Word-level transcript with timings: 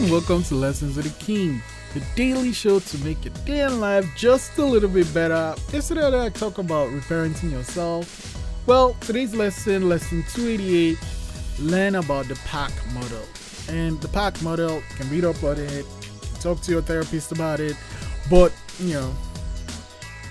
welcome 0.00 0.42
to 0.42 0.54
Lessons 0.54 0.96
with 0.96 1.04
the 1.04 1.24
King, 1.24 1.62
the 1.92 2.00
daily 2.16 2.52
show 2.52 2.80
to 2.80 2.98
make 3.04 3.24
your 3.24 3.34
day 3.44 3.60
in 3.60 3.78
life 3.78 4.06
just 4.16 4.56
a 4.56 4.64
little 4.64 4.88
bit 4.88 5.12
better. 5.12 5.54
Yesterday, 5.70 6.18
I 6.18 6.30
talked 6.30 6.58
about 6.58 6.88
reparenting 6.88 7.52
yourself. 7.52 8.36
Well, 8.66 8.94
today's 9.00 9.34
lesson, 9.34 9.90
lesson 9.90 10.24
288, 10.32 10.96
learn 11.60 11.96
about 11.96 12.26
the 12.26 12.36
PAC 12.36 12.72
model. 12.94 13.22
And 13.68 14.00
the 14.00 14.08
PAC 14.08 14.40
model, 14.42 14.76
you 14.76 14.96
can 14.96 15.10
read 15.10 15.24
up 15.26 15.40
on 15.44 15.58
it, 15.58 15.84
talk 16.40 16.62
to 16.62 16.72
your 16.72 16.82
therapist 16.82 17.30
about 17.30 17.60
it, 17.60 17.76
but 18.30 18.50
you 18.80 18.94
know, 18.94 19.14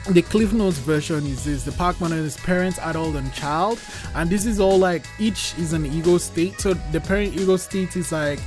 the 0.10 0.24
Cliff 0.24 0.52
Notes 0.54 0.80
version 0.80 1.26
is 1.28 1.46
this 1.46 1.64
the 1.64 1.72
PAC 1.74 2.02
model 2.02 2.18
is 2.18 2.36
parent, 2.38 2.80
adult, 2.80 3.16
and 3.16 3.32
child, 3.32 3.80
and 4.16 4.28
this 4.28 4.48
is 4.48 4.60
all 4.60 4.80
like 4.80 5.06
each 5.20 5.54
is 5.60 5.74
an 5.74 5.86
ego 5.86 6.18
state. 6.18 6.60
So 6.60 6.74
the 6.74 7.00
parent 7.00 7.36
ego 7.36 7.58
state 7.58 7.96
is 7.96 8.12
like 8.12 8.40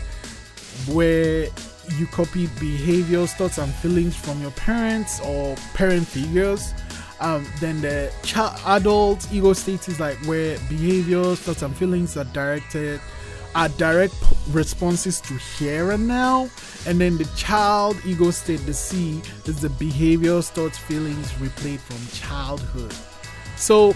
where 0.86 1.48
you 1.96 2.06
copy 2.06 2.46
behaviors, 2.58 3.32
thoughts, 3.34 3.58
and 3.58 3.72
feelings 3.74 4.16
from 4.16 4.40
your 4.40 4.50
parents 4.52 5.20
or 5.20 5.56
parent 5.74 6.06
figures. 6.06 6.72
Um, 7.20 7.46
then 7.60 7.80
the 7.80 8.12
child 8.22 8.58
adult 8.66 9.26
ego 9.32 9.52
state 9.52 9.88
is 9.88 10.00
like 10.00 10.16
where 10.26 10.58
behaviors, 10.68 11.40
thoughts, 11.40 11.62
and 11.62 11.76
feelings 11.76 12.16
are 12.16 12.24
directed 12.24 13.00
are 13.54 13.68
direct 13.70 14.14
responses 14.50 15.20
to 15.20 15.34
here 15.34 15.92
and 15.92 16.08
now. 16.08 16.48
And 16.86 17.00
then 17.00 17.16
the 17.16 17.24
child 17.36 17.96
ego 18.04 18.30
state, 18.30 18.66
the 18.66 18.74
C, 18.74 19.22
is 19.46 19.60
the 19.60 19.70
behaviors, 19.70 20.50
thoughts, 20.50 20.76
feelings 20.76 21.30
replayed 21.32 21.78
from 21.78 22.04
childhood. 22.18 22.94
So 23.56 23.94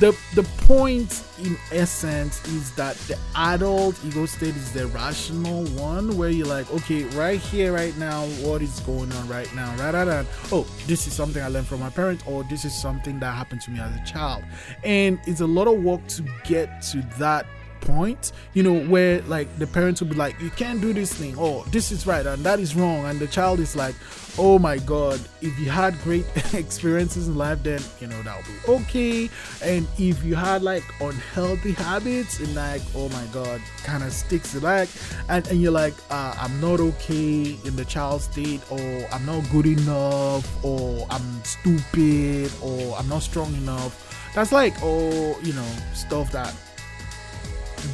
the 0.00 0.16
the 0.34 0.42
point 0.66 1.24
in 1.38 1.56
essence 1.72 2.46
is 2.48 2.70
that 2.72 2.94
the 3.08 3.18
adult 3.36 3.98
ego 4.04 4.26
state 4.26 4.54
is 4.54 4.72
the 4.72 4.86
rational 4.88 5.64
one 5.68 6.16
where 6.16 6.28
you're 6.28 6.46
like 6.46 6.70
okay 6.72 7.04
right 7.16 7.40
here 7.40 7.72
right 7.72 7.96
now 7.96 8.24
what 8.42 8.60
is 8.60 8.80
going 8.80 9.10
on 9.12 9.28
right 9.28 9.52
now? 9.54 9.74
Rather 9.76 10.04
than 10.04 10.26
oh 10.52 10.66
this 10.86 11.06
is 11.06 11.12
something 11.12 11.42
i 11.42 11.48
learned 11.48 11.66
from 11.66 11.80
my 11.80 11.90
parents 11.90 12.22
or 12.26 12.44
this 12.44 12.64
is 12.64 12.78
something 12.78 13.18
that 13.20 13.34
happened 13.34 13.60
to 13.62 13.70
me 13.70 13.80
as 13.80 13.94
a 13.96 14.04
child. 14.04 14.44
And 14.84 15.18
it's 15.26 15.40
a 15.40 15.46
lot 15.46 15.68
of 15.68 15.82
work 15.82 16.06
to 16.08 16.24
get 16.44 16.82
to 16.82 17.00
that 17.18 17.46
point, 17.80 18.32
you 18.54 18.62
know, 18.62 18.78
where 18.86 19.22
like 19.22 19.58
the 19.58 19.66
parents 19.66 20.00
will 20.00 20.08
be 20.08 20.16
like, 20.16 20.40
you 20.40 20.50
can't 20.50 20.80
do 20.80 20.92
this 20.92 21.12
thing, 21.12 21.34
oh, 21.38 21.64
this 21.70 21.92
is 21.92 22.06
right 22.06 22.24
and 22.26 22.44
that 22.44 22.60
is 22.60 22.74
wrong, 22.74 23.04
and 23.06 23.18
the 23.18 23.26
child 23.26 23.60
is 23.60 23.76
like, 23.76 23.94
oh 24.38 24.58
my 24.58 24.78
god, 24.78 25.20
if 25.40 25.58
you 25.58 25.68
had 25.68 26.00
great 26.02 26.24
experiences 26.54 27.28
in 27.28 27.36
life, 27.36 27.62
then 27.62 27.80
you 28.00 28.06
know 28.06 28.22
that'll 28.22 28.42
be 28.42 28.82
okay. 28.84 29.30
And 29.62 29.86
if 29.98 30.22
you 30.24 30.34
had 30.34 30.62
like 30.62 30.84
unhealthy 31.00 31.72
habits 31.72 32.38
and 32.38 32.54
like, 32.54 32.82
oh 32.94 33.08
my 33.08 33.24
god, 33.32 33.60
kind 33.82 34.04
of 34.04 34.12
sticks 34.12 34.54
it 34.54 34.62
like, 34.62 34.88
and, 35.28 35.46
and 35.48 35.60
you're 35.60 35.72
like, 35.72 35.94
uh, 36.10 36.34
I'm 36.40 36.60
not 36.60 36.80
okay 36.80 37.56
in 37.64 37.76
the 37.76 37.84
child 37.84 38.22
state, 38.22 38.60
or 38.70 39.06
I'm 39.12 39.26
not 39.26 39.44
good 39.50 39.66
enough, 39.66 40.64
or 40.64 41.06
I'm 41.10 41.44
stupid, 41.44 42.52
or 42.62 42.96
I'm 42.96 43.08
not 43.08 43.22
strong 43.22 43.52
enough. 43.54 44.04
That's 44.34 44.52
like, 44.52 44.74
oh, 44.82 45.38
you 45.42 45.52
know, 45.52 45.68
stuff 45.94 46.30
that 46.32 46.54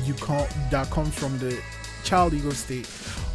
you 0.05 0.15
can't 0.15 0.51
that 0.71 0.91
comes 0.91 1.15
from 1.15 1.39
the 1.39 1.59
child 2.05 2.35
ego 2.35 2.51
state. 2.51 2.89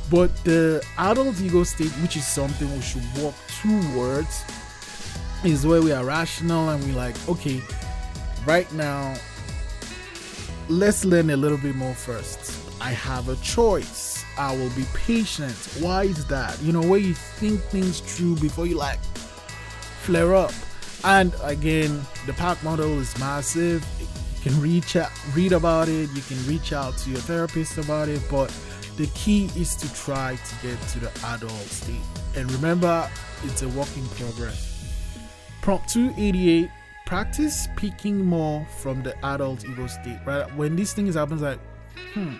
But 0.09 0.35
the 0.43 0.83
adult 0.97 1.39
ego 1.41 1.63
state 1.63 1.91
which 2.01 2.15
is 2.15 2.25
something 2.25 2.71
we 2.73 2.81
should 2.81 3.03
walk 3.17 3.35
towards 3.61 4.43
is 5.43 5.65
where 5.65 5.81
we 5.81 5.91
are 5.91 6.03
rational 6.03 6.69
and 6.69 6.83
we 6.85 6.91
like 6.91 7.15
okay 7.29 7.61
right 8.45 8.71
now 8.73 9.15
let's 10.67 11.03
learn 11.05 11.29
a 11.31 11.37
little 11.37 11.57
bit 11.57 11.75
more 11.75 11.93
first. 11.93 12.55
I 12.81 12.91
have 12.91 13.27
a 13.29 13.35
choice. 13.37 14.23
I 14.37 14.55
will 14.55 14.69
be 14.71 14.85
patient. 14.93 15.55
Why 15.79 16.03
is 16.03 16.25
that? 16.27 16.61
You 16.61 16.71
know 16.71 16.81
where 16.81 16.99
you 16.99 17.13
think 17.13 17.59
things 17.63 17.99
through 17.99 18.35
before 18.37 18.67
you 18.67 18.75
like 18.75 18.99
flare 20.03 20.35
up. 20.35 20.51
And 21.03 21.33
again 21.43 22.01
the 22.25 22.33
PAC 22.33 22.63
model 22.63 22.99
is 22.99 23.17
massive 23.19 23.85
can 24.39 24.59
reach 24.61 24.95
out, 24.95 25.11
read 25.33 25.51
about 25.51 25.87
it, 25.87 26.09
you 26.13 26.21
can 26.21 26.45
reach 26.47 26.73
out 26.73 26.97
to 26.99 27.09
your 27.09 27.19
therapist 27.19 27.77
about 27.77 28.09
it, 28.09 28.21
but 28.29 28.53
the 28.97 29.07
key 29.07 29.49
is 29.55 29.75
to 29.77 29.93
try 29.93 30.35
to 30.35 30.67
get 30.67 30.81
to 30.89 30.99
the 30.99 31.11
adult 31.27 31.51
state. 31.51 32.01
And 32.35 32.51
remember, 32.51 33.09
it's 33.43 33.61
a 33.61 33.69
work 33.69 33.87
in 33.95 34.05
progress. 34.09 34.65
Prompt 35.61 35.89
288 35.89 36.69
practice 37.05 37.63
speaking 37.63 38.23
more 38.23 38.63
from 38.77 39.01
the 39.01 39.17
adult 39.25 39.65
ego 39.65 39.87
state. 39.87 40.19
Right 40.25 40.45
when 40.55 40.75
these 40.75 40.93
things 40.93 41.15
happens, 41.15 41.41
like, 41.41 41.59
hmm, 42.13 42.35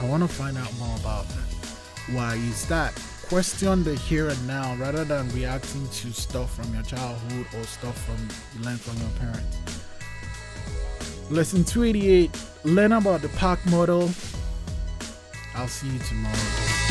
I 0.00 0.06
want 0.06 0.22
to 0.22 0.28
find 0.28 0.58
out 0.58 0.76
more 0.78 0.96
about 0.96 1.28
that. 1.28 2.14
Why 2.14 2.34
is 2.34 2.66
that? 2.66 2.92
Question 3.28 3.84
the 3.84 3.94
here 3.94 4.28
and 4.28 4.46
now 4.46 4.74
rather 4.74 5.04
than 5.04 5.28
reacting 5.30 5.86
to 5.88 6.12
stuff 6.12 6.56
from 6.56 6.74
your 6.74 6.82
childhood 6.82 7.46
or 7.54 7.62
stuff 7.62 7.96
from 8.06 8.18
you 8.58 8.64
learned 8.64 8.80
from 8.80 8.96
your 8.96 9.10
parents. 9.20 9.79
Lesson 11.30 11.62
288 11.64 12.30
Learn 12.64 12.92
about 12.92 13.22
the 13.22 13.28
PAC 13.30 13.64
model. 13.66 14.10
I'll 15.54 15.68
see 15.68 15.88
you 15.88 15.98
tomorrow. 16.00 16.89